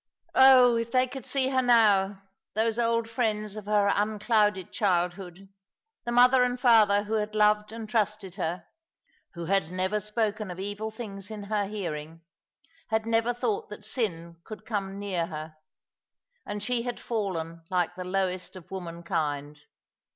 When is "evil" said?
10.59-10.89